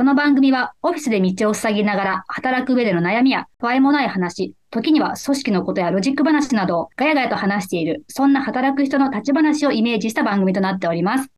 [0.00, 11.28] この番組はオフィスで道を塞ぎながら働く上での悩みや不安もない話、時には組織のことやロジック話などをガヤガヤと話している、そんな働く人の立ち話をイメージした番組となっております。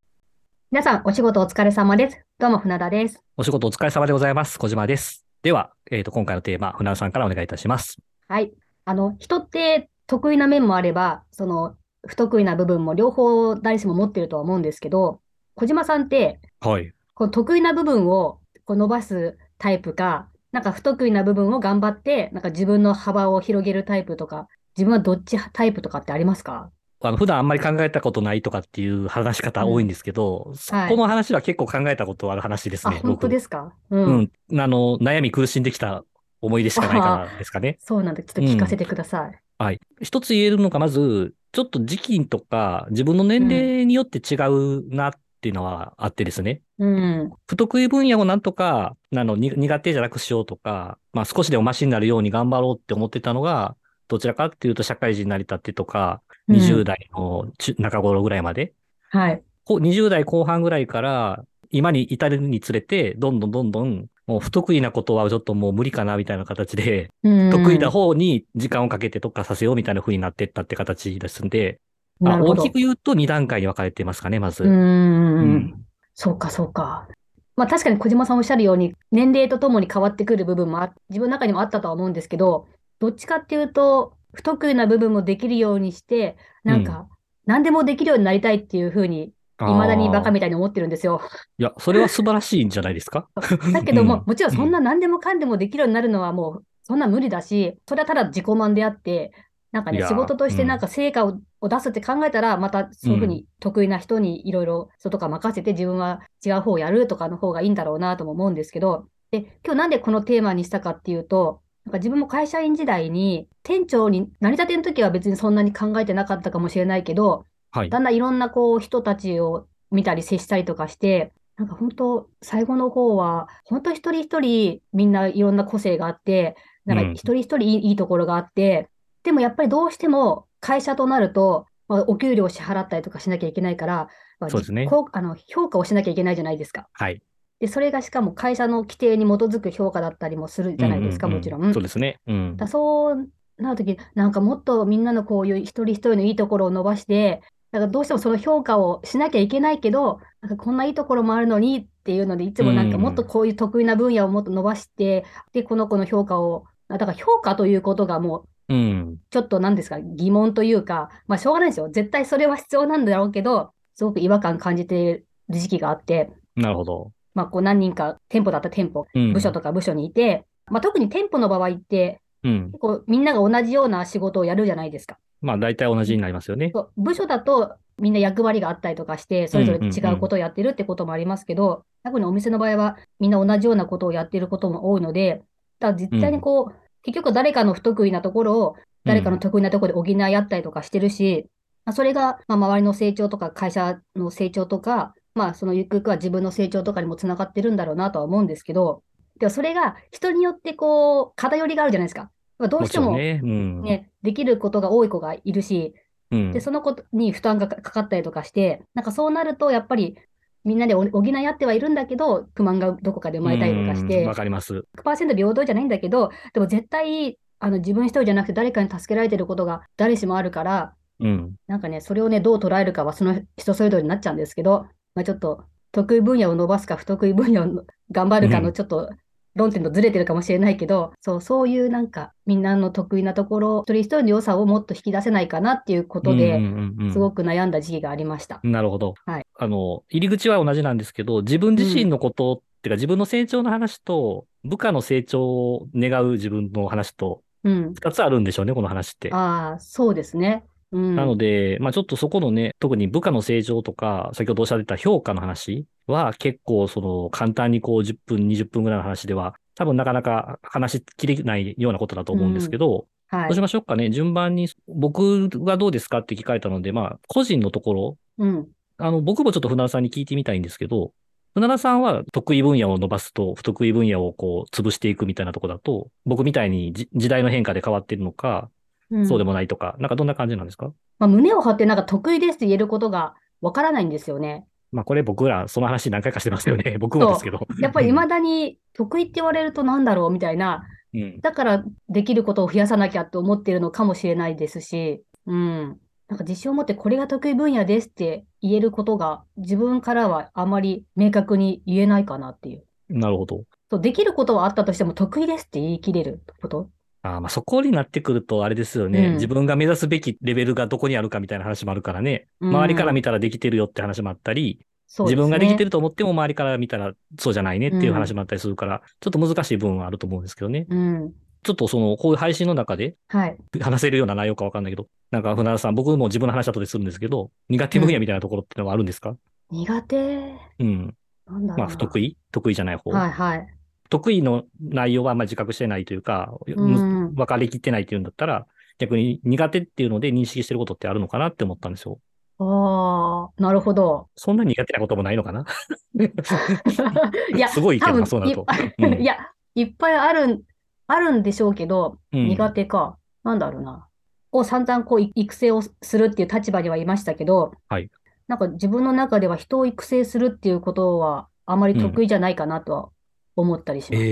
[0.71, 2.25] 皆さん、お仕事お疲れ様です。
[2.39, 3.21] どうも、船田です。
[3.37, 4.61] お仕事お疲れ様でございます。
[4.61, 5.27] 小島です。
[5.43, 7.99] では、えっ、と、今回のテーマ、船田さんからお願いいたします。
[8.29, 8.53] はい。
[8.85, 11.75] あの、人って得意な面もあれば、その、
[12.07, 15.21] 不得意な部分も両方誰しも持ってるとは思うんですけど、
[15.57, 16.93] 小島さんって、はい。
[17.15, 26.71] この得意な部分をこう伸ばすタイプか、なんか不得意な部分を頑張って、なんか自分の幅を広げるタイプとか、自分はどっちタイプとかってありますか？
[27.01, 33.01] あの、普段あんまり考えたことないとかっていう話し方多いんですけど、そはいこの話は結構考えたことある話ですあ、ね。
[33.03, 33.75] 本当ですか？
[33.91, 33.97] う。
[33.97, 34.11] 僕。
[34.11, 34.21] うん
[34.57, 34.61] ん。
[34.61, 36.05] あの、悩み苦しんできた
[36.41, 37.79] 思い出しかないからですかね。
[37.81, 39.41] そうなんで、ちょっと聞かせてください。
[39.59, 39.81] はい。
[40.01, 46.63] 一つ言えるのが、まず、ちょっと時期とか自分の年齢によって違うなっていうのはあってですね。
[46.79, 47.33] うん。
[47.49, 58.73] 不得意分野をなんとか、あの、に苦手じゃなくしようとか、まあ少しでもマシになるように頑張ろうって思ってたのが、どちらかっていうと社会人になりたってとか、うん20代の中中頃ぐらいまで、
[59.11, 59.43] はい。
[59.65, 71.81] こう20代後半ぐらいから、今に至るにつれて、どんどんどんどん、もう不得意なことはちょっともう無理かなみたいな形で、うん得意な方に時間をかけて特化させようみたいな風になっていったって形ですんで、
[72.23, 72.57] まあ大。
[72.57, 74.65] きく言うと2段階に分かれてますかね、まず。
[74.65, 75.85] うんん
[76.15, 77.09] そうか、そうか。
[77.57, 82.67] まあ確かに小島さんおっしゃるように、年齢とともに変わってくる部分もあ、自分の中にもあったとは思うんですけど、
[82.99, 87.07] どっちかっていうと、不得意な部分もできるようにして、なんか、
[87.45, 91.21] 何でもできるようになりたいっていうふうに、未だにバカみたいに思ってるんですよ。
[91.59, 93.29] いや、それは素晴らしいんじゃないですか？
[93.73, 99.33] だけども、うんもちろんそんな何でもかんでもできるようになるのはもう、そんな無理だし、それはただ自己満であって、
[99.73, 100.79] なんかね、仕事としてうんなん。
[100.79, 117.91] か成果をを出すって考えたら、またそういうふうに得意な人にいろいろ外から任せて自分は違う方をやるとかの方がいいんだろうなとも思うんですけど、で、今日なんでこのテーマにしたかっていうと、なんか自分も会社員時代に店長になりたての時は別にそんなに考えてなかったかもしれないけど、はい。
[117.91, 127.13] だんだんいろんなこう人たちを見たり接したりとかして、なんか本当、最後の方は、本当一人一人みんないろんな個性があって、なんかうん。
[127.15, 128.89] 一人一人いい,、いいところがあって、
[129.23, 134.09] でもやっぱりどうしても会社となると、まあ、お給料を支払ったりとかしなきゃいけないから、
[134.41, 136.89] まあそうですねこうあの評価をしなきゃいけないじゃないですか。
[136.93, 137.23] はい。
[137.61, 141.73] で、それがしかも会社の規定に基づく評価だったりもするじゃないですか、うんうんうんもちろん。
[141.73, 142.19] そうですね。
[142.27, 142.57] うん。
[142.57, 143.29] だそう
[143.59, 147.41] なるとき、なんかもっとみんなのこういう一人一人のいいところを伸ばして、
[147.71, 159.19] なんかどうしてもその評価をしなきゃいけないけど、なんかこんないいところもあるのにっていうので、いつもなんかもっとこういう得意な分野をもっと伸ばして、で、この子の評価を、あだから評価ということがもううん。
[159.31, 161.91] ちょっと何ですか、疑問というか、まあしょうがないですよ。
[161.91, 167.13] 絶対それは必要なんだろうけど、すごく違和感感じている時期があって、なるほど。
[167.35, 169.33] まあこう何人か店舗だったら店舗、うん。
[169.35, 172.71] 部署とか部署にいて、まあ特に店舗の場合って、うん。
[172.73, 175.19] 結構みんなが同じような仕事をやるじゃないですか。
[175.43, 176.73] まあ、大体同じになりますよね。
[176.97, 185.43] 部署だとみんな役割があったりとかして、それぞれ違うことをやってるってこともありますけど、特にお店の場合はみんな同じようなことをやってることも多いので、
[185.81, 191.47] だから実際にこう、結局誰かの不得意なところを誰かの得意なところで補い合ったりとかしてるし、
[191.85, 199.03] まあそれがまあ周りの成長とか会社の成長とか、まあそのゆくゆくは自分の成長とかにもつながってるんだろうなとは思うんですけど、
[199.39, 202.31] でもそれが人によってこう偏りがあるじゃないですか。
[202.59, 203.41] まあどうもしてもちろんね。
[203.43, 203.83] うん。
[203.83, 205.95] ね、できることが多い子がいるし、
[206.31, 206.61] うんで、。
[206.61, 210.17] その子に負担がかかったりとかして、なんかそうなると、やっぱり
[210.65, 214.85] みんなで補補い合ってはいるんだけど、不満がどこかで生まれたりとかしてうんわ、かります。
[214.99, 221.55] 100%平等じゃないんだけど、でも絶対、あの自分一人じゃなくて誰かに助けられてることが誰しもあるから、うん。
[221.67, 229.11] なんかね、それをね、どう捉えるかはその人それぞれになっちゃうんですけど、まあ、ちょっと得意分野を伸ばすか不得意分野をの頑張るかうんのちょっと
[229.55, 238.61] 論点とずれてるかもしれないけど、そう、そういうなんかみんなの得意なところ、一人一人の良さをもっと引き出せないかなっていうことで、うんうんうんうんすごく悩んだ時期がありました。
[238.63, 239.15] なるほど。
[239.27, 247.95] はいあの、入り口は同じなんですけど、自分自身のこと、っていうか自分の成長の話と、部下の成長を願う自分の話と、うん。
[247.95, 249.33] 二つあるんでしょうね、この話って。
[249.33, 250.65] ああ、そうですね。
[250.93, 251.17] うん。
[251.17, 263.61] なので、まあちょっとそこのね、特に部下の成長とか、先ほどおっしゃってた評価の話は結構その簡単にこう10分、20分ぐらいの話では、多分なかなか話しきれないようなことだと思うんですけど、はいどうし。
[263.63, 264.11] ましょうかね。
[264.11, 268.69] 順番に、僕がどうですかって聞かれたので、まあ個人のところ、うん。
[268.99, 271.13] あの、僕もちょっと船田さんに聞いてみたいんですけど、
[271.55, 278.82] 船田さんは得意分野を伸ばすと、不得意分野をこう、潰していくみたいなとこだと、僕みたいにじ時代の変化で変わってるのか、うん
[279.27, 280.93] そうでもないとか、なんかどんな感じなんですか？
[281.19, 284.67] まあ、胸を張ってなんか得意ですって言えることがわからないんですよね。
[284.91, 286.97] まあこれ僕らその話何回かしてますよね。
[286.99, 287.67] 僕もですけど。
[287.81, 291.41] やっぱり未だに得意って言われるとなんだろうみたいな、うん。
[291.41, 295.99] だからできることを増やさなきゃと思ってるのかもしれないですし、うん。
[296.29, 302.85] なんか自信を持ってこれが得意分野ですって言えることが自分からはあまり明確に言えないかなっていう。
[303.11, 303.65] なるほど。
[303.91, 306.91] そう、できることはあったとしても得意ですって言い切れること
[307.23, 312.49] あーまあそこになってくるとあれですよね、うん自分が目指すべきレベルがどこにあるかみたいな話もあるからね。
[312.61, 314.87] うん周りから見たらできてるよって話もあったり、ね。
[315.25, 320.87] 自分ができてると思っても周りから見たらそうじゃないねっていう話もあったりするから、ちょっと難しい部分はあると思うんですけどね。
[320.89, 321.33] うん。
[321.63, 323.57] ちょっとその、こういう配信の中ではい。
[323.81, 329.37] 話せるような内容かわかんないけど、なんか船田さん、僕も自分の話後でするんですけど、苦手分野みたいなところってのはあるんですか？
[329.71, 330.55] 苦手。
[330.81, 331.15] うん。
[331.47, 331.77] なんだ。
[331.77, 332.37] まあ不得意？
[332.51, 333.11] 得意じゃない方？
[333.11, 333.69] はいはい。
[334.13, 338.67] 得意の内容はあんまり自覚してないというか、うん分かりきってないっていうんだったら、
[338.99, 342.21] 逆に苦手っていうので認識してることってあるのかなって思ったんですよ。
[342.59, 344.29] ああ、なるほど。
[344.37, 345.65] そんな苦手なこともないのかな？
[347.57, 348.67] いや、すごいけどな、そうなると。
[348.99, 349.39] いうん いや、
[349.75, 350.63] いっぱいあるん、
[351.07, 353.17] あるんでしょうけど、うん苦手か。
[353.45, 354.09] なんだろうな。
[354.53, 358.11] を散々こうい育成をするっていう立場にはいましたけど、はい
[358.49, 363.09] なんか自分の中では人を育成するっていうことはあまり得意じゃないかなとは
[363.57, 364.23] 思ったりします。
[364.23, 364.27] え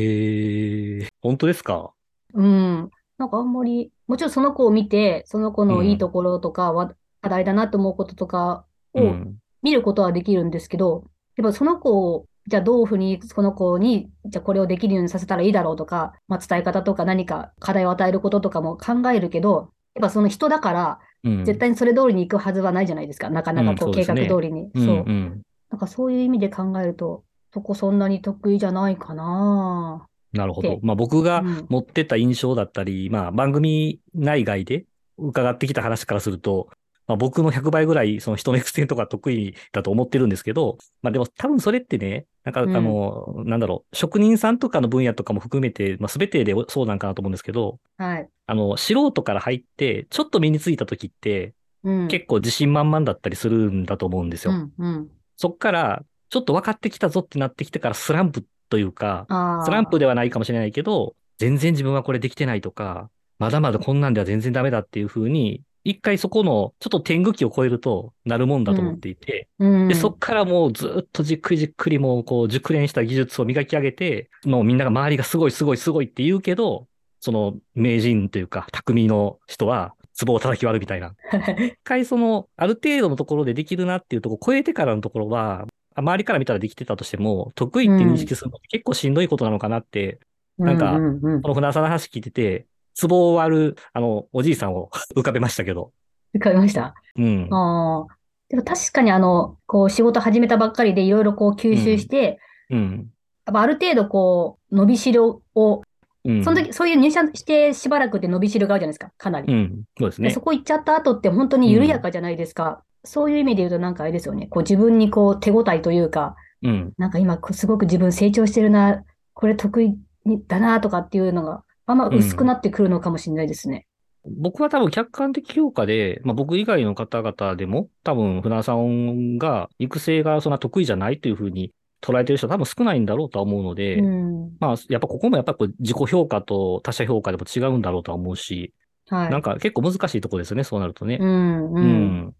[1.03, 1.93] ー、本当ですか？
[2.35, 2.91] うん。
[3.19, 8.65] なんかあんまり、もちろんその子を見て、その子のいいところとか、わ課題だなと思うこととか
[8.95, 9.37] をうん。
[9.63, 11.05] 見ることはできるんですけど、
[11.37, 21.45] やっぱその子を、じゃあどういうふうにその子に、じゃあこれをできるようにさせたらいいだろうとか、まあ、伝え方とか何か課題を与えることとかも考えるけど、やっぱその人だから、うん。
[21.45, 23.29] 絶対にそれ通りに行くはずはないじゃないですか。
[23.29, 24.71] なかなかこうんう計画通りに。
[24.75, 24.95] うんそう。
[24.97, 25.43] うん。
[25.69, 27.23] なんかそういう意味で考えると、
[27.53, 30.07] そこそんなに得意じゃないかな。
[30.33, 30.81] なるほどで。
[30.83, 34.85] まあ僕がうん持ってた印象だったり、まあ番組内外で
[35.19, 36.69] 伺ってきた話からすると、
[37.09, 48.29] まあ僕の100倍ぐらいその人の育成とか得意だと思ってるんですけど、まあでも多分それってね、なんかあうんの、なんだろう、職人さんとかの分野とかも含めて、まあ全てでそうなんかなと思うんですけど、はい。
[48.47, 52.09] あの、素人から入って、ちょっと身についた時って、うん。
[52.09, 54.53] 結構自信満々だったりするんだと思うんですよ。
[54.53, 55.09] うん、うん。
[55.37, 59.27] そっから、ちょっと分かってきたぞってなってきてからスランプというか。
[59.65, 69.89] スランプではないかもしれないけど、全然自分はこれできてないとか、まだまだこんなんでは全然ダメだっていう風に、一回そこのちょっと天狗期を超えるとなるもんだと思っていて、うん。
[69.89, 76.87] で、そっからもうずっとじっくりじっくりもうこう熟練した技術を磨き上げて、もうみんなが周りがすごいすごいすごいって言うけど、
[77.19, 79.95] その名人というか匠の人は
[80.27, 81.15] 壺を叩き割るみたいな。
[81.59, 90.21] 一回その、ある程度のところでできるなっていうところを超えてからのところは、周りから見たらできてたとしても、得意って認識するのって結構しんどいことなのかなって、
[90.59, 92.67] なんかうんうんうんこの船田さんの話聞いてて、
[93.01, 95.93] 壺を割る、あの、おじいさんを 浮かべましたけど。
[96.35, 96.95] わかりました？
[97.17, 97.49] うん。
[97.53, 98.17] ああ。
[98.49, 102.39] でも確かにあの、こう仕事始めたばっかりでいろいろこう吸収して、
[102.69, 103.11] うん。
[103.47, 105.83] やっぱある程度こう、伸びしろを、
[106.25, 106.45] うん。
[106.45, 109.53] その時、そういう入社してしばらくって伸びしろがあるじゃないですか、かなり。
[109.53, 109.83] うん。
[109.99, 110.41] そうですねでそ。
[110.41, 112.83] こ行っちゃった後って本当に緩やかじゃないですか。
[113.05, 114.47] そういう意味で言うとなんかあれですよね。
[114.47, 116.93] こう自分にこう手応えというか、うん。
[116.99, 119.03] なんか今すごく自分成長してるな、
[119.35, 123.87] これ得意にだなとかっていうのが、あんま薄くなってくるのかもしれないですね。
[124.25, 131.73] 僕は多分客観的評価で、まあ僕以外の方々でも、多分船田さんが育成がそんな得意じゃないというふうに
[132.03, 134.51] 捉えてる人は多分少ないんだろうとは思うので、うん。
[134.61, 138.75] まあやっぱここもやっぱこう自己評価と他者評価でも違うんだろうとは思うし、
[139.09, 139.31] はい。
[139.31, 141.17] なんか結構難しいところですよね、そうなるとね。
[141.19, 142.35] うん、ううん。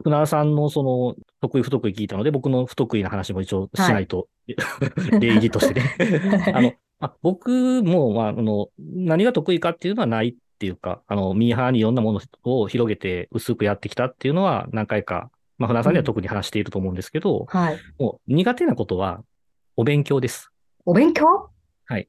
[0.00, 0.02] ん。
[0.04, 4.28] 船田さんのその得意不得意聞いたので、僕の不得意な話も一応しないと、
[5.20, 5.82] 礼儀としてね。
[6.54, 17.78] あの、あ僕も、まあ、あの、何が得意かっていうのはないっていうか、あの、ミーハーにいろんなものを広げて薄くやってきたっていうのは何回か、まあ、船田さんには特に話していると思うんですけど、はい。
[17.98, 19.22] もう苦手なことは
[19.76, 20.50] お勉強です。
[20.84, 21.50] お勉強？
[21.86, 22.08] はい。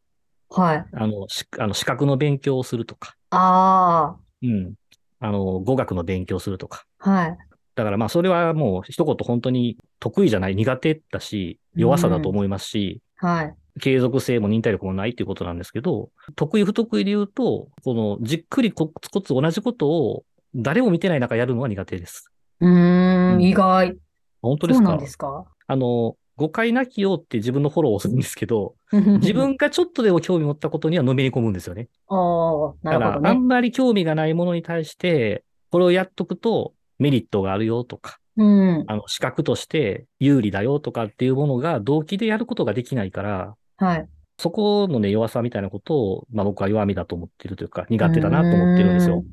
[0.49, 0.85] はい。
[0.91, 4.73] あの、しあの資格の勉強をするとか、あうん。
[5.19, 6.85] あの、語学の勉強をするとか。
[6.99, 7.37] あ、はい。
[7.75, 13.55] だからまあそれはもう一言本当に得意じゃない、苦手だし、弱さだと思いますし、はい。
[13.79, 22.29] 継続性も忍耐力もないっていうことなんですけど、得意不得意で言うと、このじっくりコツコツ同じことを誰も見てない中やるのは苦手です。
[22.59, 23.95] うんん、意外。
[24.43, 24.85] 本当ですか？
[24.85, 25.45] そうなんですか？
[25.65, 31.89] あの、誤解なきようって自分のフォローをするんですけど、自 自分がちょっとでも興味持ったことにはのめり込むんですよね。
[32.09, 33.29] ああ、なだから、るほどね。
[33.29, 38.83] あんまり興味がないものに対して、これをやっとくとメリットがあるよとか、うん。
[38.87, 44.07] あの、資格として有利だよとかっていうものが動機でやることができないから、はい。
[44.37, 49.23] そこのね、弱さみたいなことを、まあ僕は弱みだと思ってるというか、苦手だなと思ってるんですよ。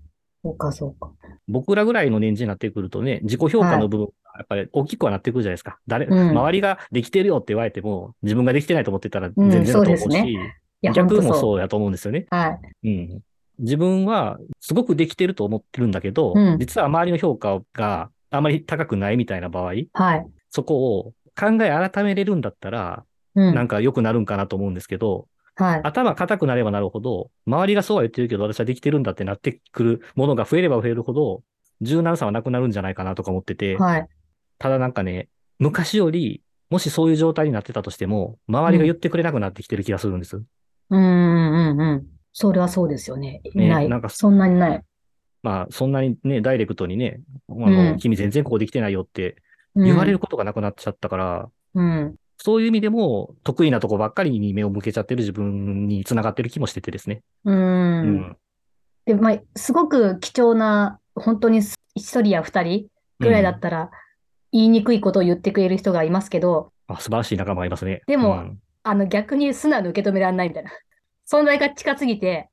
[0.43, 1.11] そうか、そうか。
[1.49, 5.79] 僕らぐらいの年次になってくるとね、自己評価の部分がやっぱり大きくはなってくるじゃないですか。
[5.87, 10.37] 誰、うん周りができてるよって言われても、自分ができてないと思ってたらうん全然だと思うし、そうですい
[10.83, 11.21] や、逆。
[11.21, 12.27] もそうやと思うんですよね。
[12.31, 12.89] はい。
[12.89, 13.21] うん。
[13.61, 20.27] 自分はすごくできてると思ってるんだけど、うん実は周りの評価があまり高くないみたいな場合、はい。
[20.49, 23.55] そこを考え改めれるんだったら、うん。
[23.55, 25.81] なんか良くなるんかなと思うんですけど、はい。
[25.85, 31.43] 頭固くなればなるほど、周りがそうは言ってるけど、私はできてるんだってなってくるものが増えれば増えるほど、
[31.81, 34.09] 柔軟さはなくなるんじゃないかなとか思ってて、はい。
[34.59, 40.37] ただなんかね、昔より、もしそういう状態になってたとしても、周りが言ってくれなくなってきてる気がするんです。
[40.37, 40.45] うん
[40.91, 42.07] うんうんうん。
[42.33, 43.41] それはそうですよね。
[43.55, 43.89] ねない。
[43.89, 44.83] なんかそんなにない。
[45.43, 49.37] まあ、そんなにね、ダイレクトにね、あうの、ん君全然ここできてないよって
[49.75, 52.15] うん言われることがなくなっちゃったから、うん。
[52.37, 57.23] そういう意味でも、得意なとこばっかりに目を向けちゃってる自分につながってる気もしててですね。
[57.45, 57.53] う。
[57.53, 58.37] うん
[59.05, 61.59] で、まあ、すごく貴重な、本当に
[61.95, 62.87] 一人や二人
[63.19, 63.91] ぐらいだったら、
[64.53, 68.03] 言いにくいことを言ってくれる人がいますけど、あ素晴らしい仲間がいますね。
[68.07, 70.71] でもうんあの、逆に素直に受け止められないみたいな。
[71.31, 72.51] 存在が近すぎて、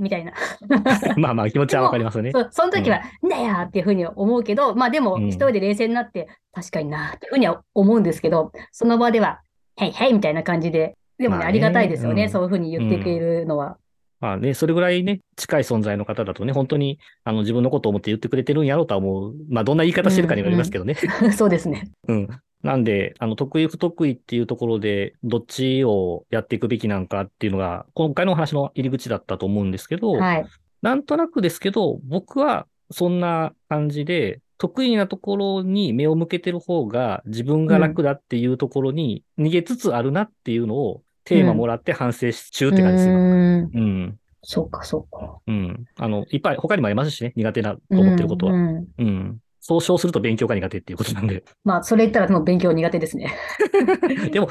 [0.00, 0.32] みたいな。
[1.16, 2.30] まあまあ気持ちはわかりますね。
[2.32, 9.40] そう、その時は、んだよっていうふうに思うけど、まあでも、うん一人で冷静になって、確かになっていうふうには思うんですけど、その場では、
[9.76, 13.78] へいへいみたいな感じで、でもね、まあねありがたいですよね、うんそういうふうに言ってくれるのは。
[14.18, 19.34] まあね、それぐらいね、近い存在の方だとね、本当にあの自分のことを思って言ってくれてるんやろうとは思う。
[19.50, 20.96] まあどんな言い方してるかにもよりますけどね。
[21.36, 21.90] そうですね。
[22.08, 22.28] うん。
[22.62, 30.46] なんで、あの、得意不得意っていうところで、どっちをやっていくべきなんかっていうのが、今回のお話の入り口だったと思うんですけど、はい。
[30.82, 43.16] なんとなくですけど、僕はそんな感じで、得意なところに目を向けてる方が自分が楽だっていうところに逃げつつあるなっていうのをテーマもらって反省中って感じですよ。
[43.16, 44.18] うーんうん。
[44.42, 45.38] そうか、そうか。
[45.46, 45.84] うん。
[45.96, 48.52] あの、いっぱい他にもありますしね、苦手なと思ってることは。
[48.52, 49.40] うんうんうん。
[49.66, 51.42] 総称すると勉強が苦手っていうことなんで。
[51.64, 53.34] まあ、それ言ったらもう勉強苦手ですね。
[54.30, 54.48] でも、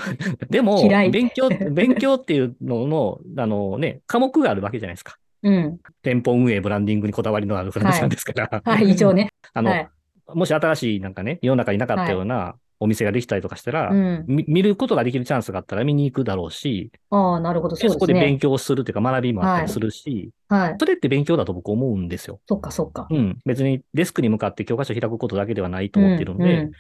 [0.50, 5.16] でも、勉強、勉強っていうのの、あのね、科目があるわけじゃないですか。
[5.44, 5.78] うん。
[6.02, 8.62] 店舗運営、ブランディングにこだわりのある方なんですから。
[8.66, 9.30] はい、一応ね。
[9.56, 9.90] あの、はい。
[10.34, 14.26] もし新しいなんかね、世の中になかったようなお店ができたりとかしたら、うん。
[14.28, 18.38] み見ることができるチャンスがあったら見に行くだろうし、ああ、なるほど、そうそですねこで勉。
[18.40, 20.76] 強するというか学びもあったりするし、はい。
[20.80, 22.40] それって勉強だと僕思うんですよ。
[22.48, 23.08] そっか、そっか。
[23.10, 23.38] うん。
[23.46, 26.72] 別にデスクに向かって教科書を開くことだけではないと思ってるんで、うん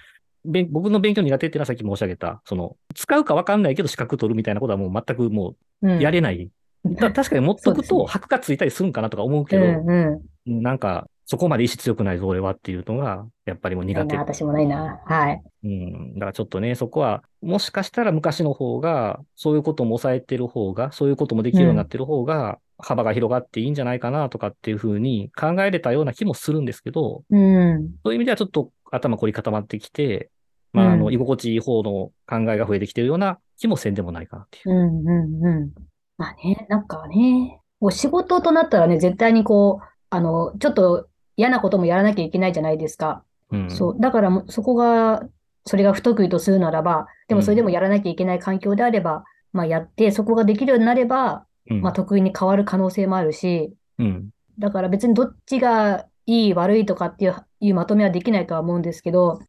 [0.47, 6.51] べん僕の勉強苦手っていうのはさっき申し上げた、その、使うかわかんないけど資格取るみたいなことはもう全くもうんうやれない。
[6.97, 10.61] た確かに持っとくと箔がついたりするんかなとか思うけうど、んうん。
[10.61, 14.15] なんか、そこまで意志強くないぞ、俺はっていうのが、やっぱりもう苦手。
[14.15, 15.01] 私もないな。
[15.05, 15.41] はい。
[15.63, 16.13] うん。
[16.13, 27.89] だからちょっとね、そこは、もしかしたら昔の方が、そういうことも抑えてる方が、そういうこともできるようになってる方が、幅が広がっていいんじゃないかなとかっていうふうに考えれたような気もするんですけど、うん。
[28.03, 30.29] そういう意味ではちょっと頭凝り固まってきて、
[30.73, 34.69] まあ、あの、うん居心地いい方の考えが増えてきてるような気もせんでもないかなっていう。
[34.71, 35.71] うんうんうん。
[36.17, 43.23] まあね、なんかね、お仕事となったらね、絶対にこう、あの、ちょっと嫌なこともやらなきゃいけないじゃないですか。
[43.51, 43.69] うん。
[43.69, 43.97] そう。
[43.99, 45.23] だからそこが、
[45.65, 51.81] それが不得意とするならば、でもそれでもやらなきゃいけない環境であれば、まあやって、そこができるようになれば、うん。
[51.81, 54.29] まあ得意に変わる可能性もあるし、うん。
[54.59, 59.39] だから別にどっちがいい悪いとかっていう、いうまとめはできないとは思うんですけど、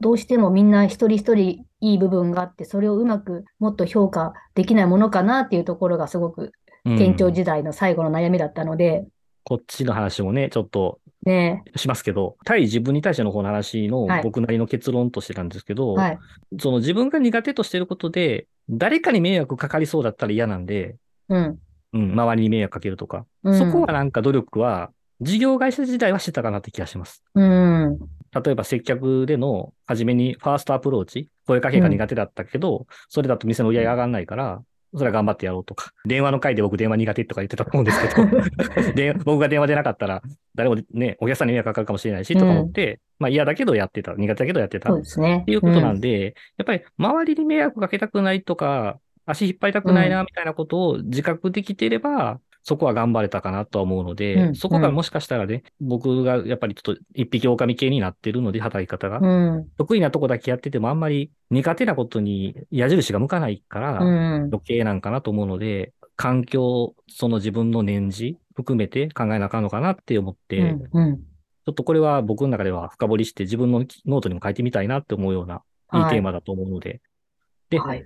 [0.00, 6.52] どうしてもみんな一人一人いい部分があって、それをうまくもっと評価できないものかなっていうところがすごく
[6.84, 9.06] うん店長時代の最後の悩みだったので、
[9.44, 16.18] こっちの話もね、ちょっとね、しますけど、対自分に対しての方の話のはい僕なりの結論としてなんですけど、はい。
[16.58, 20.96] その自分が苦手としてることで、誰かに迷惑かかりそうだったら嫌なんで、
[21.28, 21.58] うん。
[21.92, 27.22] うん、周りに迷惑かけるとか、うんそこはなんか努力は、事業会社時代はしてたかなって気がします。
[27.34, 27.98] うん。
[28.44, 34.62] 例えば接客での、初めにファーストアプローチ、声かけが苦手だったけど、それだと店の売り上げ上がらないから、
[34.94, 35.92] それは頑張ってやろうとか。
[36.04, 40.22] 電話の回で僕電話苦手とか言ってたと思うんですけど、 で僕が電話出なかったら、
[40.54, 44.90] 誰もね、お客さんに迷惑かかるかもしれないし、とか思って、まあ嫌だけどやってた、苦手だけどやってた。
[44.90, 45.38] そうですね。
[45.42, 59.18] っていうことなんで、やっぱり周りに迷惑かけたくないとか、足引っ張りたくないな、みたいなことを自覚できていれば、そこは頑張れたかなとは思うので、うんそこがもしかしたらね、僕がやっぱりちょっと一匹狼系になってるので、働き方が。
[59.18, 59.68] うん。
[59.76, 64.34] 得意なとこだけやっててもあんまり苦手なことに矢印が向かないから、うん。
[64.44, 70.88] 余計なんかなと思うので、環境、その自分の年次含めて考えなあかんのかなって思って、うん。
[70.92, 71.16] うん。
[71.16, 75.62] ちょっとこれは僕の中では深掘りして自分のノートにも書いてみたいなって思うような、
[75.94, 77.00] いいはいテーマだと思うので、
[77.70, 78.04] で、はい。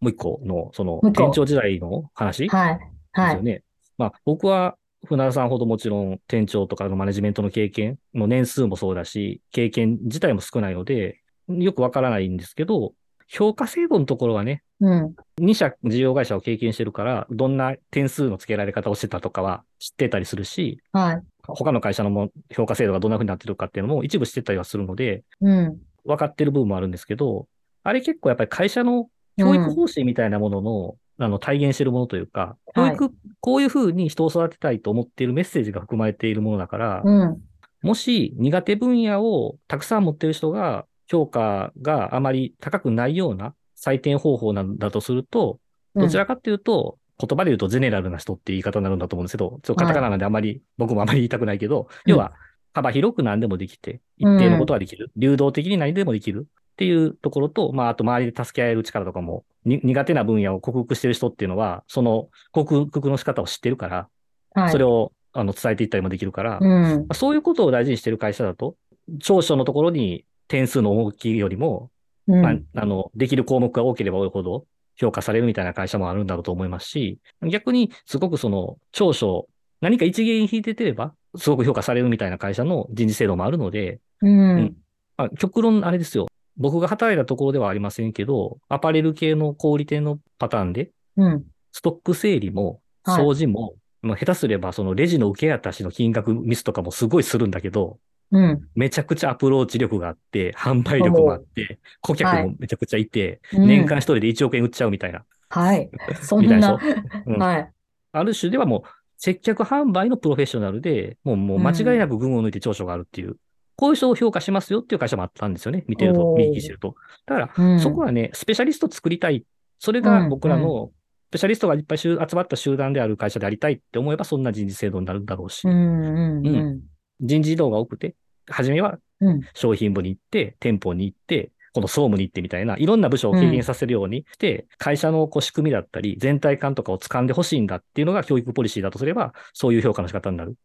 [0.00, 2.78] もう一個の、その店長時代の話ではい。
[3.12, 3.30] はい。
[3.32, 3.62] すよね。
[3.98, 12.92] まあ、僕は船田さんほどもちろん店長とかのマネジメントの経験の年数もそうだし、経験自体も少ないので、よくわからないんですけど、
[13.28, 15.14] 評価制度のところはね、うん。
[15.40, 21.22] 2社事業会社を経験してるから、どんな点数の付けられ方をしてたとかは知ってたりするし、はい。
[21.48, 25.78] 他の会社のも評価制度がどんな風になってるかっていうのも一部知ってたりはするので、うん。
[26.04, 27.48] 分かってる部分もあるんですけど、
[27.82, 37.38] あれ結構やっぱり会社の教育方針みたいなものの、あの、体現しているものというか、教育、こういう風に人を育てたいと思っているメッセージが含まれているものだから、うん。
[37.82, 45.60] もし苦手分野をたくさん持っている人が、評価があまり高くないような採点方法なんだとすると、
[45.94, 52.10] どちらかっていうと、言葉で言うとゼネラルな人って言い方になるんだと思うんですけど、ちょっとカタカナなんであんまり、僕もあまり言いたくないけど、うん。
[52.10, 52.32] 要は
[52.74, 55.10] 幅広く何でもできて、一定のことができる。
[55.16, 56.46] 流動的に何でもできる
[56.76, 64.08] っていうところと、まあ、あと周りで助け合える力とかも、に苦手な分野を克服してる人っていうのは、その克服の仕方を知ってるから、
[64.54, 64.70] はい。
[64.70, 66.68] それをあの伝えていったりもできるから、うん。
[66.68, 68.76] まあそういうことを大事にしてる会社だと、
[69.20, 71.90] 長所のところに点数の大きいよりも、
[72.28, 72.42] うん。
[72.42, 74.66] まあ、あの、できる項目が多ければ多いほど
[74.96, 79.48] 評価されるみたいな会社もあるんだろうと思いますし、逆にすごくその長所、
[79.80, 84.76] 何か一芸に引いててれば、すごく評価されるみたいな会社の人事制度もあるので、うん。
[85.16, 86.26] まあ、極論あれですよ。
[86.56, 91.44] 僕が働いたところではありませんけど、アパレル系の小売店のパターンで、うん。
[91.72, 98.00] ストック整理も、はい掃除も、まあ、下手すればそのレジの受け渡しの金額ミスとかもすごいするんだけど、
[98.32, 98.68] うん。
[98.74, 105.24] めちゃくちゃアプローチ力があって、販売力もあって、顧客もめちゃくちゃいて、うん年間一人で1億円売っちゃうみたいな。
[105.48, 105.88] はい。
[106.20, 106.80] そんな。
[107.26, 107.72] うんはい。
[108.12, 108.82] ある種ではもう、
[109.18, 113.36] 接客販売のプロフェッショナルで、もうもう間違いなく群を抜いて長所があるっていう、
[113.76, 115.84] こういう人を評価しますよっていう会社もあったんですよね。
[115.86, 116.94] 見てると、見聞きしてると。
[117.26, 117.80] だから、うん。
[117.80, 119.44] そこはね、スペシャリスト作りたい。
[119.78, 120.90] それが僕らの、
[121.30, 125.72] スペシャリストがいっぱい集集まった集団である会社でありたいって思えば、そんな人事制度になるんだろうしう、ん。
[125.72, 126.46] うん。
[126.46, 126.80] うん。
[127.20, 128.14] 人事異動が多くて、
[128.48, 129.40] 初めはうん。
[129.54, 140.56] 商品部に行って、店舗に行って、この総務に行ってみたいな、いろんな部署を経験させるようにして、会社のこう仕組みだったり、全体感とかを掴んでほしいんだっていうのが教育ポリシーだとすれば、そういう評価の仕方になる。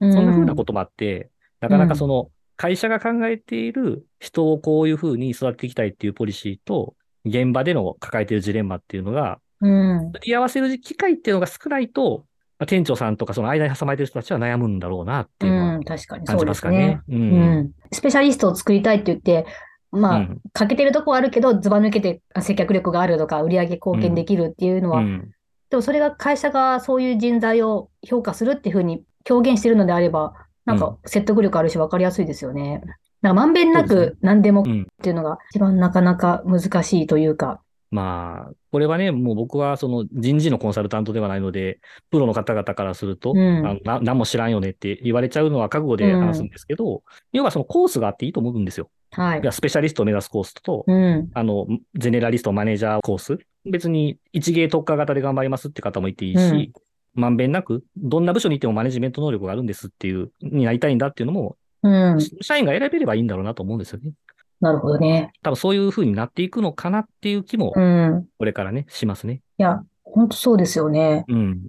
[0.00, 0.12] うん。
[0.12, 1.30] そんな風なこともあって、
[1.60, 6.94] なかなかその、会社が考えている人をこういう風に育てていきたいっていうポリシーと、
[7.24, 10.12] 現場での抱えているジレンマっていうのが、うん。
[10.12, 12.26] 取り合わせる機会っていうのが少ないと、
[12.58, 15.84] まあ店長さんとかその間に挟まれてる人たちは悩むんだろうなっていうのはうん。
[15.84, 17.00] 確かに感じそうですねますかね。。
[17.08, 17.14] う。
[17.14, 17.70] うんん。
[17.92, 19.46] スペシャリストを作りたいって言って、
[19.90, 25.30] まあ、うん欠けてるとこはあるけど、ずば抜けてあ接客力があるとか、売上貢献できるっていうのは、うん
[25.70, 30.34] でもそれが会社がそういう人材を評価するっていうふうに表現してるのであれば、
[30.70, 32.82] なんか説得力あるし分かりやすいですよね。
[33.22, 37.60] なんかまんべんなく何でもっうんていうのが一番なかなか難しいというか。
[37.92, 41.80] まあ、これはね、もう僕はその人事のコンサルタントではないので、
[42.12, 47.02] プロの方々からすると、うんあのな何も知らんよねって言われちゃうのは覚悟で話すんですけど、
[47.32, 48.90] 要はそのコースがあっていいと思うんですよ。
[49.12, 51.30] はいスペシャリストを目指すコースと、うん。
[51.34, 53.38] あの、ゼネラリスト、マネージャーコース。
[53.64, 56.72] 別に一芸特化型で頑張りますって方もいていいし、
[57.14, 62.20] まんべんなく、どんな部署にいてもマネジメント能力があるんですっていう、になりたいんだっていうのも、うん。
[62.40, 64.12] 社員が選べればいいんだろうなと思うんですよね。
[64.60, 65.32] なるほどね。
[65.42, 68.26] 多分そういう風になっていくのかなっていう気もう、ん。
[68.38, 69.40] これからね、しますね。
[69.58, 71.24] いや、本当そうですよね。
[71.28, 71.36] うん。
[71.38, 71.66] うん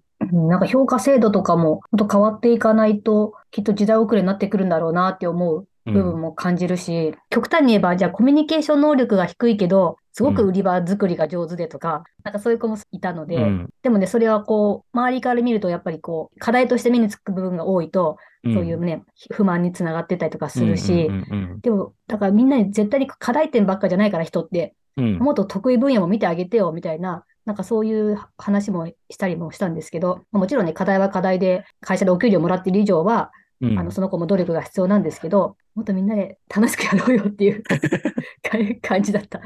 [0.48, 13.70] なんか評価制度とかも本当変わっていかないと、きっと時代遅れになってくるんだろうなって思ううん部分も感じるし、極端に言えば、じゃあコミュニケーション能力が低いけど、すごく売り場作りが上手でとか、なんかそういう子もいたので、うん。
[13.82, 18.54] でもね、それはこう、周りから見るとやっぱりこう、課題として目につく部分が多いと、うん。
[18.54, 25.06] そういうね、不満につながってったりとかするし、うんうんでも、だからみんなに絶対に課題点ばっかじゃないから人って、うん。
[25.06, 33.80] うんもっと得意分野も見てあげてよみたいな、なんかそういう話もしたりもしたんですけど、もちろんね、課題は課題で、会社でお給料もらっている以上は、うん。
[33.80, 37.64] あのその子も努力が必要なんですけど、もっとみんなで楽しくやろうよっていう
[38.82, 39.42] 感じだった。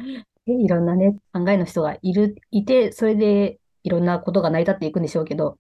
[0.46, 5.58] でいろんなね、考えの人がいる、いて、それでいろんなことが成り立っていくんでしょうけど、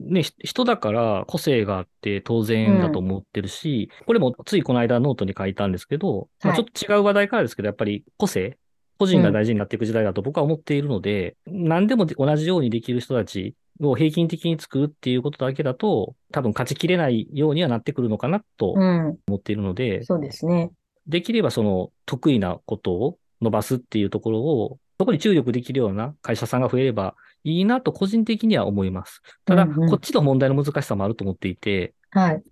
[0.00, 6.56] ね、ひ人だから個性があって当然だと思ってるし、これもついこの間ノートに書いたんですけど、まあ、はい。
[6.56, 8.58] ちょっと違う話題からですけど、やっぱり個性、
[8.98, 20.70] 個人が大事になっていく時代だと僕は思っているので、何でも同じようにできる人たちを平均的に作るっていうことだけだと、多分勝ちきれないようにはなってくるのかなとうん、思っているので、そうですね。
[21.06, 29.22] できればその得意なことを伸ばすっていうところを、そこに注力できるような会社さんが増えればいいなと個人的には思います。
[29.44, 32.42] ただ、うんうんこっちの問題の難しさもあると思っていて、はい。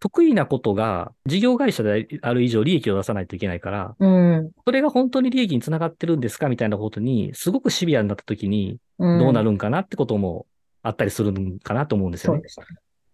[0.00, 9.18] 得意なことが事業会社である以上利益を出さないといけないから、うん、それが本当に利益につながってるんですかみたいなことに、すごくシビアになった時にうん。
[9.18, 10.46] どうなるんかなってことも
[10.82, 12.38] あったりするんかなと思うんですよね。
[12.38, 12.66] そうですね。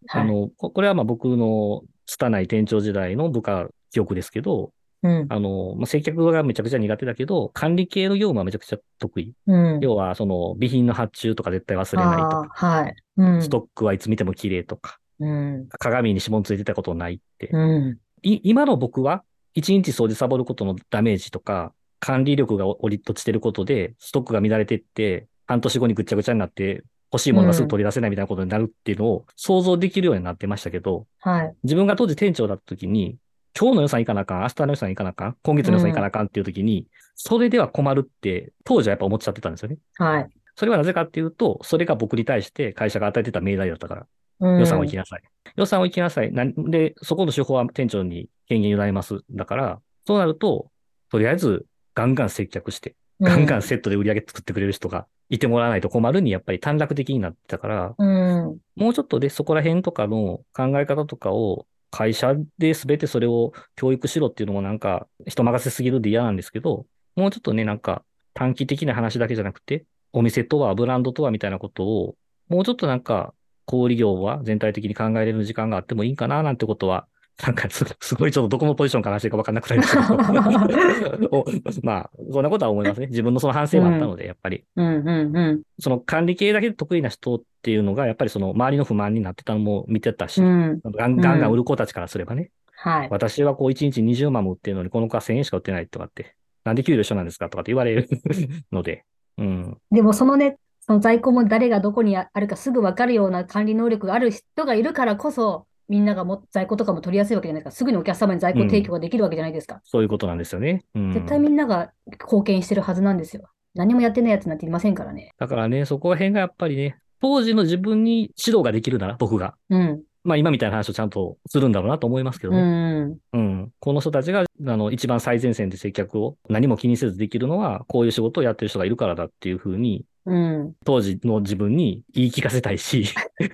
[0.09, 5.27] あの、ここれはまあ僕の拙い店長時代の部下記憶ですけど、うん。
[5.29, 9.35] あの、まあ、接客がめちゃくちゃ苦手だけど、管理系の業務はめちゃくちゃ得意。
[9.47, 9.81] うん。
[9.81, 12.95] 要は、その、備品の発注とか絶対忘れないとあか、あ、はい。
[13.19, 13.43] うん。
[13.43, 15.69] ストックはいつ見ても綺麗とか、うん。
[15.79, 17.49] 鏡に指紋ついてたことないって。
[17.53, 17.99] うん。
[18.23, 19.23] い今の僕は、
[19.55, 31.55] 一日掃除サボることのダメージとか、管理力が折り落ちてることで、ストックが乱れてって、半年後にぐっちゃぐちゃになって、欲しいものがすぐ取り出せないみたいなことになるっていうのを想像できるようになってましたけど、はい。
[31.63, 33.17] 自分が当時店長だった時に、
[33.59, 39.79] 今日の予算いかなあかん、明日の予算いかなあかん、今月の予算いかなあかんっていう時に、それでは困るって、当時はやっぱ思っちゃってたんですよね。
[39.97, 40.29] はい。
[40.57, 44.07] それはなぜかっていうと、それが僕に対して会社が与えてた命題だったから。
[44.41, 44.61] うん。
[44.61, 45.23] 予算を行きなさい。
[45.57, 46.33] 予算を行きなさい。
[46.33, 49.21] なんで、そこの手法は店長に権限委ねます。
[49.31, 50.71] だから、そうなると、
[51.11, 51.65] とりあえず、
[51.95, 58.59] ガンガン接客して、ガンガンセットで売り上げ作ってくれる人がいてもらわないと困るに、やっぱり短絡的になってたから、うん。
[58.77, 72.15] もうちょっとで、そこら辺とかの考え方とかを、会社で全てそれを教育しろっていうのもなんか、人任せすぎるで嫌なんですけど、もうちょっとね、なんか、短期的な話だけじゃなくて、お店とは、ブランドとはみたいなことを、
[72.49, 73.33] もうちょっとなんか、
[73.65, 77.09] 小売業は全体的に考えれる時間があってもいいかななんてことは、
[77.43, 81.45] なんかす、すごいちょっとどこのポジションから話してか分かんなくなりましたけど お
[81.83, 83.09] まあ、そんなことは思いますね。
[83.09, 84.65] 自分のその反省もあったので、やっぱり。
[84.75, 84.87] うん。
[84.87, 85.37] うん。
[85.37, 85.63] うん。
[85.79, 90.81] その管理系だけで得意な人っていうのが、やっぱりその周りの不満になってたのも見てたし、うん。
[90.83, 93.09] ガンガンガン売る子たちからすればね、はい。
[93.11, 98.09] 私はこう1日20万も売ってるのに、この子は1000円しか売ってないとかって、なんで給料一緒なんですかとかって言われる
[98.73, 99.05] ので、
[99.37, 99.77] うん。
[99.91, 107.77] でもそのね、その在庫も誰がどこにあるかすぐ分かるような管理能力がある人がいるからこそ、みんながも在庫とかも取りやすいわけじゃないですか。
[107.77, 109.81] すぐにお客様に在庫提供ができるわけじゃないですか。
[109.85, 110.85] そういうことなんですよね。
[110.95, 111.13] うん。
[111.13, 113.49] 絶対みんなが貢献してるはずなんですよ。
[113.75, 115.31] 何もやってないやつなんていませんからね。
[115.39, 119.55] だからね、そこら辺がやっぱりね、当時の自分に指導ができるなら、僕が。
[119.71, 120.03] うん。
[120.25, 123.05] まあ今みたいな話をちゃんとするんだろうなと思いますけどうね。
[123.05, 123.19] ん。
[123.33, 123.73] うん。
[123.79, 124.45] この人たちが、あ
[124.77, 130.75] の、一番最前線で接客を何も気にせずできるのは、こういう仕事をやってる人がいるからだっていうふうに、うん。
[130.85, 133.07] 当時の自分に言い聞かせたいし、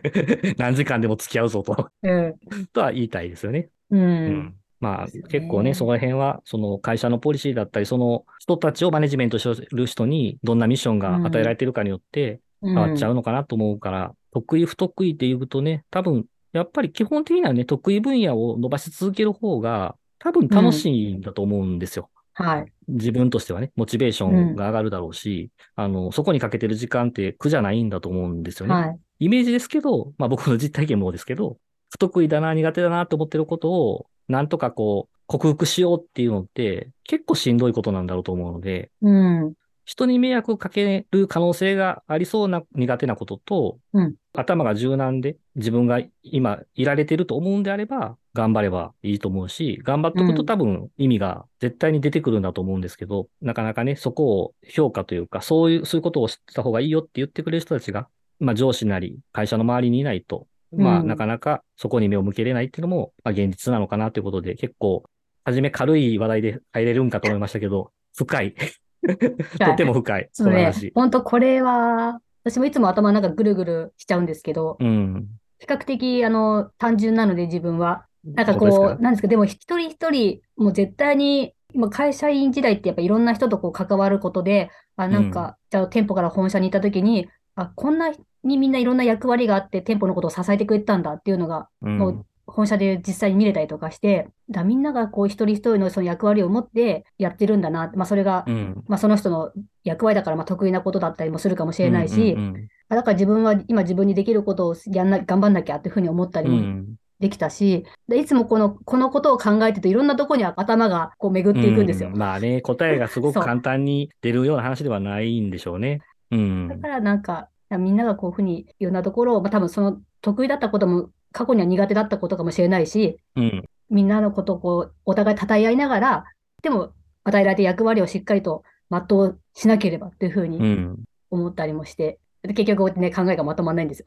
[0.57, 2.35] 何時間でも付き合うぞと、うん。
[2.73, 3.69] とは言いたいですよね。
[3.91, 3.99] う。
[3.99, 4.55] うんん。
[4.81, 22.09] まあ結構ね、そこら辺は、その会社のポリシーだったり、その人たちをマネジメントする人にどんなミッションが与えられているかによって変変わっちゃうのかなと思うから、得意不得意って言うとね、多分、やっぱり基本的にはね、得意分野を伸ばし続ける方が、多分楽しいんだと思うんですよ。
[22.35, 22.73] はい。
[22.89, 28.75] 自分としてはね、モチベーションが上がるだろうし、あの、そこにかけてる時間って苦じゃないんだと思うんですよね。
[28.75, 28.99] はい。
[29.21, 31.59] イメージですけど、まあ僕の実体験もですけど、
[31.91, 39.55] 不得意だな、苦手だなと思ってることを、なんとかこう、克服しようっていうのって、結構しんどいことなんだろうと思うので、うん。
[39.85, 44.15] 人に迷惑をかける可能性がありそうな苦手なことと、うん。
[44.35, 58.09] 頭が柔軟で自分が今いられてると思うんであれば、頑張ればいいと思うし、頑張っておくと多分意味が絶対に出てくるんだと思うんですけど、なかなかね、そこを評価というか、そういう、そういうことを知った方がいいよって言ってくれる人たちが、
[58.41, 61.07] まあ上司なり会社の周りにいないと、まあうん。
[61.07, 65.05] なかなかそこに目を向けれないっていうのも、まあ現実なのかなということで、結構、
[65.45, 68.55] はじめ軽い話題で入れるんかと思いましたけど、深い。
[69.59, 70.29] とても深い。
[70.33, 70.73] そうね。
[70.95, 75.29] 本当これは、私もいつも頭の中ぐるぐるしちゃうんですけど、うん。
[75.59, 78.07] 比較的、あの、単純なので自分は。
[78.25, 88.13] なんかこう、なんですか、でも一人一人、もう絶対に、今会社員時代ってやっぱいろんな人とこう関わることで、あ、なんか、じゃあ店舗から本社に行った時に、あ、こんな
[88.45, 97.93] にみんないろんな役割があって店舗のことを支えてくれてたんだっていうのが、うんもう本社で実際に見れたりとかして、だみんながこう一人一人のその役割を持ってやってるんだな。
[97.95, 98.85] まあそれが、うん。
[98.89, 99.53] まあその人の
[99.85, 112.19] 役割だからまあ得意なことだったりもするかもしれないし、うんうんあだから自分は今自分にできることをやんな、頑張んなきゃっていうふうに思ったりもうんできたし、でいつもこの、このことを考えてるといろんなとこに頭がこう巡っていくんですよう。
[112.19, 116.01] まあね、答えがすごく簡単に出るような話ではないんでしょうね。
[116.33, 116.77] うんだ。
[116.77, 123.65] からなんか、みんながこういうふうにいろんなところを、まあ多分その得意だったことも過去には苦手だったことかもしれないし、うん。
[123.91, 126.25] みんなのことをこう、お互い称え合いながら、
[126.63, 126.93] でも
[127.25, 131.05] 与えられた役割をしっかりと全うしなければっていうふううにん。
[131.31, 134.07] 思ったりもして、で結局ね、考えがまとまらないんですよ。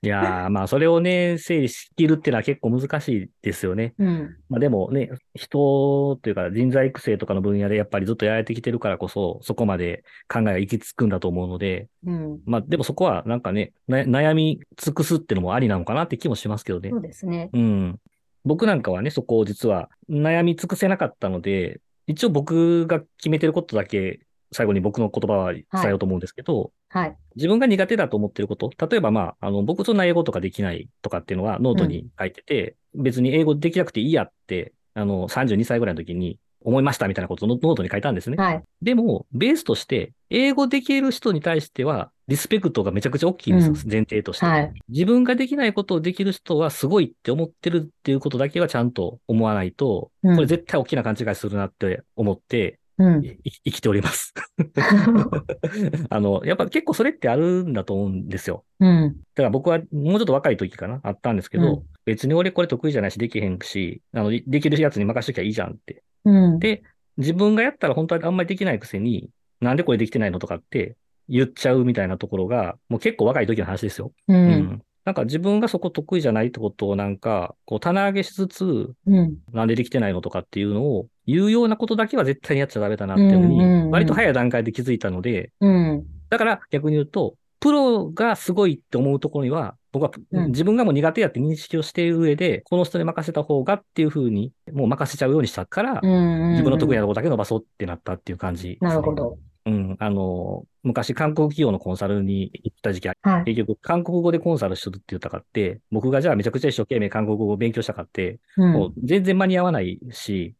[0.00, 3.94] いやー、まあそれをね、整理しきるっていうのは結構難しいですよね。
[3.98, 4.36] うん。
[4.48, 12.40] まあでもね、人っていうか人材育成とかの分野でやっぱりずっとやられてきてるからこそ、そこまで考えが行き着くんだと思うので、うん。
[12.46, 16.96] まあでもそこはなんかね、な悩み尽くすっていうのもありなのかなって気もしますけどねそ。
[16.98, 17.50] うですね。
[17.52, 18.00] うん。
[18.44, 24.20] 僕なんかはね、そこを実は悩み尽くせなかったので、一応僕が決めてることだけ
[24.52, 27.16] 最後に僕の言葉は伝えようと思うんですけど、はい。
[27.36, 38.36] 自分が苦手だと思ってること、例えばまあ、あの、僕そんな英語とかできないとかっていうのはノートに書いてて、別に英語できなくていいやって、あの、32歳ぐらいの時に思いましたみたいなことをノノートに書いたんですね。
[38.36, 38.62] はい。
[38.82, 44.44] でも、ベースとして、英語できる人に対しては、リスペクトがめちゃくちゃ大きいんですよ、うん前提として。
[44.44, 44.72] はい。
[44.88, 53.24] 自分ができないことをできる人はすごいって思ってるっていうことだけはちゃんと思わないと、うんこれ絶対大きな勘違いするなって思って、うん。
[53.24, 54.34] い 生きております。
[56.10, 58.64] あの、やっぱ結構それってあるんだと思うんですよ。
[58.80, 59.16] うん。
[59.34, 66.02] だから僕はもうちょっと若い時かなあったんですけど、うん別に俺これ得意じゃないしできへんし、あの、でできるやつに任しときゃいいじゃんって。
[66.24, 66.58] うん。
[66.58, 66.82] で、
[67.18, 69.28] 自分がやったら本当はあんまりできないくせに、
[69.60, 70.96] なんでこれできてないのとかって
[71.28, 74.12] 言っちゃうみたいなところが、もう結構若い時の話ですよ。
[74.26, 74.32] う。
[74.32, 74.82] うんん。
[75.08, 79.38] なんか自分がそこ得意じゃないってことをなんか、こう棚上げしつつ、うん。
[79.54, 86.04] なんでできてないのとかっていうのを言うようなことだけは絶対にやっちゃダメだなっていうふうにうんうんうん、割と早い段階で気づいたので、うん。
[86.28, 96.50] だから逆に言うと、プロがすごいって思うところには、僕はうん自分がもう苦手やって認識をしている上で、この人に任せた方がっていうふうに、もう任せちゃうようにしたから、うん。
[96.50, 99.38] 自分の得意ななところだけ伸ばそうってなったっていう感じですね、なるほど。
[99.68, 99.96] うん。
[99.98, 103.44] あの、昔韓国企業のコンサルに行った時期あはい。
[103.44, 110.54] 結局、韓国語でコンサルするって言ったかって、僕がじゃあめちゃくちゃ一生懸命韓国語を勉強したかって、うんもう全然間に合わないし、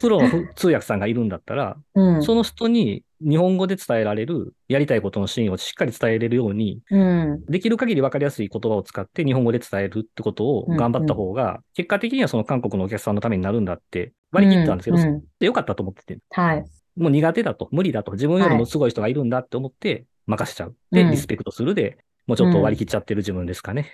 [0.00, 2.22] プロのふ 通訳さんがいるんだったら、うん。
[2.22, 7.44] その人に日本語で伝えられる、やりたいことのシーンをしっかり伝えれるように、うん。
[7.46, 16.64] できる限り分かりやすい言葉を使って日本語で伝えるってことを頑張った方が、結果的にはその韓国のお客さんのためになるんだって割り切ったんですけど、うんうんでよかったと思ってて、はい。
[17.00, 20.76] もう苦手だと、無理だと、自分よりもすごい人がいるんだって思って任せちゃう。
[20.92, 23.90] で、うんリスペクトするで、もうちょっと割り切っちゃってる自分ですかね。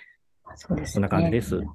[0.55, 1.55] そうですそんな感じです。
[1.55, 1.67] いうん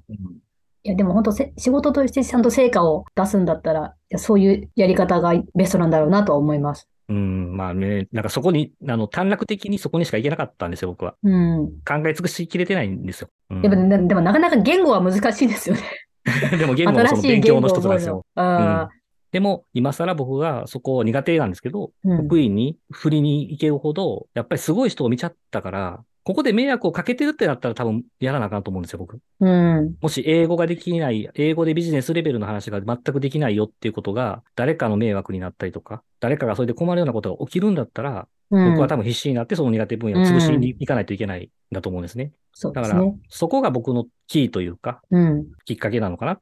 [0.83, 6.87] や、でも本当せ、仕事としてちゃんと成果を出すんだったら、そういうやり方がベストなんだろうなとは思います。
[7.09, 11.15] うん、まあね、なんかそこに、あの、短絡的にそこにしか行けなかったんですよ、僕は。
[11.23, 11.67] うん。
[11.85, 13.29] 考え尽くしきれてないんですよ。
[13.49, 15.81] うんでも、ねでもなかなか言語は難しいですよね。
[16.57, 18.41] でも言語もその勉強の一つなんですよの。。
[18.41, 18.89] あ
[19.33, 29.19] でも、今更僕がそこ苦手なんですけど、ーうん得意に振りに行けるほど、やっぱりすごい人を見ちゃったから、ここで迷惑をかけてるってなったら多分やらなあかんと思うんですよ、僕。
[29.39, 29.95] うん。
[29.99, 38.71] もし英語ができない、英語でビジネスレベルの話が全くできないよっていうことが、誰かの迷惑になったりとか、誰かがそれで困るようなことが起きるんだったら、うん。
[38.71, 42.31] 僕は多分必死になってその苦手分野を潰しに行かないといけないんだと思うんですね。
[42.61, 45.47] だからそこが僕のキーというか、うん。
[45.65, 46.39] きっかけなのかな。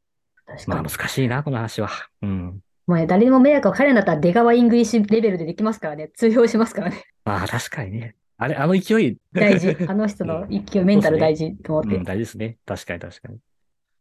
[0.68, 0.84] まあ。
[0.84, 1.90] 難しいな、この話は。
[2.22, 2.60] うん。
[2.92, 6.12] もうね、誰にも迷惑をかけるんだったら、出川イングリッシュレベルでできますからね。
[6.14, 7.06] 通用しますからね。
[7.24, 8.18] まあ確かにね。
[8.38, 9.18] あれ、あの勢い。
[9.32, 9.78] 大事。
[9.88, 11.96] あの人の勢い、メンタル大事と思って。
[11.96, 12.58] うん、大事ですね。
[12.66, 13.38] 確かに確かに。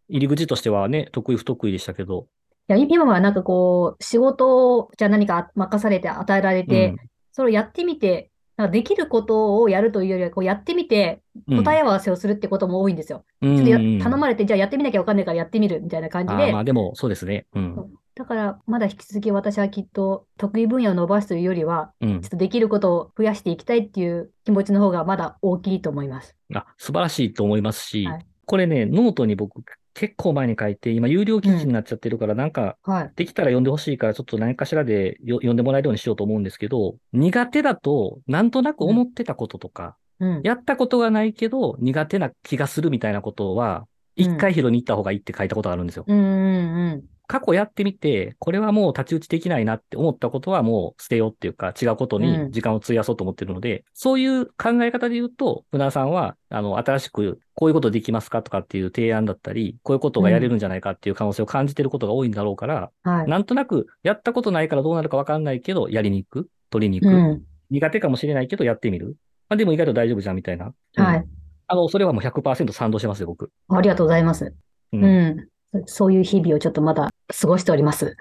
[0.08, 2.26] 入り口としてはね、得意不得意でしたけど。
[2.68, 6.96] いや、今はなんかこう、仕事を、じゃあ何か任されて与えられて、
[7.30, 13.24] それをやってみて、なんかできることをやるというよりは、こうやってみて、うん、答え合わせをするってことも多いんですよ。
[13.40, 17.46] うん、ちょっと頼まれて、じゃあやってみなきゃわかんないからやってみるみたいな感じであーま、あでも、そうですね。
[17.54, 17.90] うん。
[18.14, 22.30] だからまだ引き続き私はきっと得意分野を伸ばすというよりは、うんちょっ。
[22.30, 26.36] とできることを増やしていきたいっていう気持ちの方がまだ大きいと思います。
[26.54, 29.62] あ、素晴らしいと思いますし、はいこれね、ノートに僕
[29.94, 33.12] 結構前に書いて、今有料記事になっちゃってるから、なんか、はい。
[33.14, 40.40] できたら読んでほしいから、ちょっと何かしらでよ読んでもらえるようにしようと思うんですけど、苦手だと、なんとなく思ってたこととか、うん。
[40.42, 46.04] やったことがないけど、苦手な気がするみたいなことは、一回拾いに行った方がいいって書いたことがあるんですよ。
[46.08, 47.04] うんうんうん。
[47.30, 63.28] 過去やってみて、これはもう太刀打ちできないなって思ったことはもう捨てようっていうか、違うことに時間を費やそうと思ってるので、そういう考え方で言うと、船田さんは、あの、新しくこういうことできますかとかっていう提案だったり、こういうことがやれるんじゃないかっていう可能性を感じてることが多いんだろうから、はい。
[63.28, 67.42] なんとなくやったことないからどうなるかわかんないけど、やりに行く、取りに行く、うん。
[67.70, 69.14] 苦手かもしれないけどやってみる。
[69.48, 70.72] まあ、でも意外と大丈夫じゃんみたいな。
[70.96, 71.24] うんはい。
[71.68, 73.52] あの、それはもう100%賛同してますよ、僕。
[73.68, 74.52] ありがとうございます。
[74.92, 75.48] うんうん。
[75.72, 78.16] そそういう日々をちょっとまだ過ごしております。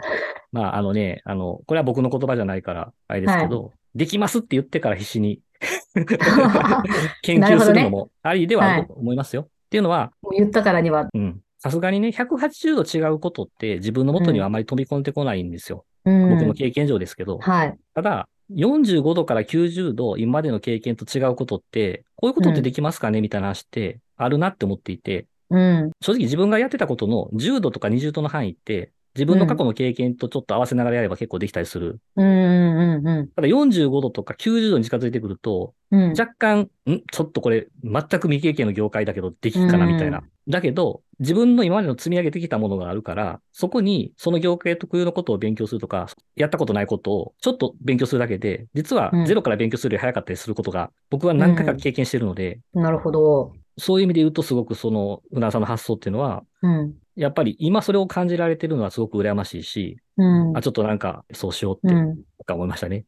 [0.52, 5.40] まあ、あのね、あの、これは僕の言葉じゃないから、あれですけど、できますって言ってから必死に
[7.24, 9.44] 研究するのもありではあると思いますよ。
[9.44, 11.10] っていうのは、言ったからには。
[11.14, 11.40] うん。
[11.58, 15.86] さすがにね、180度違うことって自分の元にはあまり飛び込んでこないんですよ。
[16.06, 16.30] うん。
[16.30, 17.40] 僕の経験上ですけど。
[17.40, 17.78] はい。
[17.94, 23.22] ただ、45度から90度、今までの経験と違うことって、こういうことってできますかね？
[23.22, 25.92] みたいな話ってあるなって思っていて、うん。
[26.02, 32.00] 正直自分がやってたことの10度とか20度の範囲って、自分の過去の経験とちょっと合わせながらやれば結構できたりする。
[32.16, 36.04] うんうんうんただ45度とか90度に近づいてくると、うん。
[36.04, 36.10] うん。
[36.12, 37.02] 若干、ん？
[37.12, 40.24] ちょっとこれ全く未経験の業界だけどできっかなみたいな。
[40.48, 53.54] だけど、自分の今までの積み上げてきたものがあるから、そこにその業界特有のことを勉強するとか、やったことないことをちょっと勉強するだけで、実はうんゼロから勉強するより早かったりすることが、僕は何回か経験してるので、なるほど。
[53.80, 56.94] そういう意味で言うとすごくその、うなさんの発想っていうのは、うん。
[57.16, 60.62] やっぱり今それを感じられてるのはすごく羨ましいし、うんあ、。
[60.62, 62.20] ちょっとなんかそうしようってうん。
[62.48, 63.06] 思いましたね。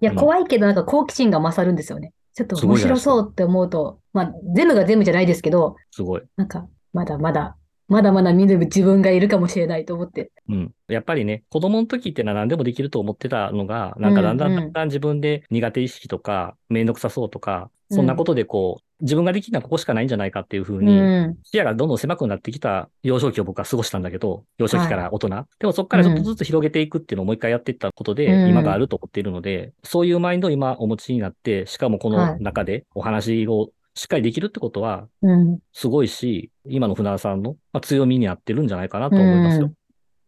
[0.00, 2.12] いや、うん怖いけど、なんか好奇心が勝るんですよね。
[2.34, 6.22] ちょっと面白そうって思うと、まあ、全部が全部じゃないですけど、すごい。
[6.36, 7.56] なんか、まだまだ、
[7.88, 10.32] まだまだ見る自分がいるかもしれないと思って。
[10.48, 10.72] うん。
[10.88, 21.36] やっぱりね、子供の時ってのは何でもできると思ってたのが、なんかだんだうんんだんだん自分で苦手意識とか、めんどくさそうとか、うんそんなことでこう、自分ができるのはここしかないんじゃないかっていうふううに、ん。
[21.42, 25.28] 視野がどんどん狭くなってきた幼少期を僕は過ごしたんだけど、幼少期から大人。
[25.58, 35.58] でもそこからちょっとずつ広げていくっていうのをもう一回やっていったことで、うん今があると思っているので、そういうマインドを今お持ちになって、しかもこのはい中でお話をしっかりできるってことは、うん。
[35.72, 39.72] すごいし、今の船田さんのまあ強みになってるんじゃないかなと思いますよ。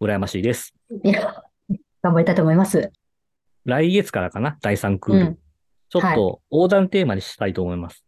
[0.01, 0.75] 羨ましいです。
[1.05, 1.45] いや、
[2.03, 2.91] 頑張りたいと思います。
[3.65, 5.21] 来月からかな、第3クール。
[5.21, 5.39] うん。
[5.89, 8.04] ちょっと横断テーマにしたいと思います。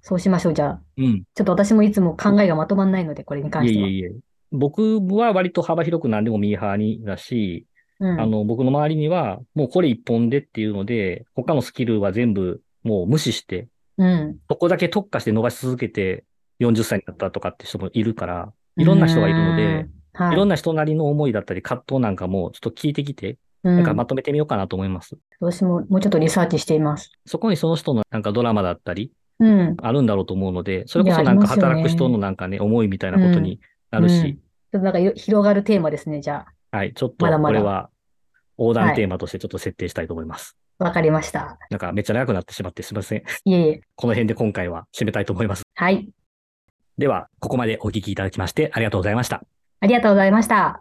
[0.00, 0.54] そうしましょう。
[0.54, 1.22] じゃあ、うん。
[1.34, 3.88] ちょっと私もいつも考えがまとまんないので、これに関しては。
[3.88, 4.12] いえいえいえ。
[4.50, 7.66] 僕は割と幅広く何でもミーハーにだし、
[8.00, 8.20] うん。
[8.20, 14.36] あの、僕の周りには、もうこれ一本でっていうので、他のスキルは全部もう無視して、うん。
[14.48, 16.24] そこだけ特化して伸ばし続けて
[16.60, 20.32] 40歳になったとかって人もいるから、いろんな人がいるので、うん、はい。
[20.34, 25.16] いろんな人なりの思いだったり葛藤なんかもちょっと聞いてきて、うん、なんかまとめてみようかなと思います。
[25.40, 27.12] 私ももうちょっとリサーチしています。
[27.26, 29.76] そこにその人のなんかドラマだったり、うん。
[29.78, 34.38] あるんだろうと思うので、それこそなんか働く人のなんかね、思いみたいなことになるし、うん
[34.74, 37.90] ちょっとなんかよ広がるテーマですね、じゃはい、ちょっとこれは
[38.58, 40.56] 横断テーマとしてちょっと設定したいと思います。
[40.80, 40.84] あ。
[40.84, 41.58] わかりました。
[41.70, 43.22] なんかめっちゃ長くなってしまってすみません。
[43.44, 43.80] いえいえ。
[43.94, 45.62] この辺で今回は締めたいと思います。
[45.76, 46.08] はい。
[46.98, 49.42] では、ここまでお聞きいただきましてありがとうございました。
[49.80, 50.80] ありがとうございました。